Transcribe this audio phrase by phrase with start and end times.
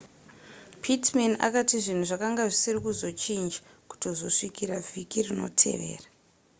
[0.83, 3.57] pittman akati zvinhu zvakanga zvisiri kuzochinja
[3.89, 6.07] kutozosvikira vhiki rinotevera